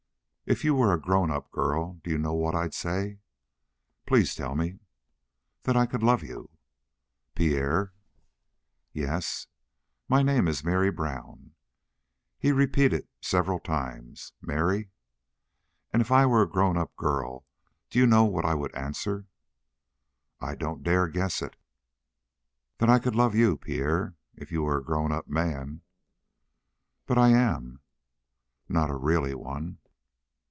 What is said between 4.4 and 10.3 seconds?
me." "That I could love you." "Pierre" "Yes." "My